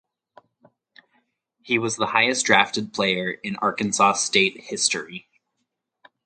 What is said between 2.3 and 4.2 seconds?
drafted player in Arkansas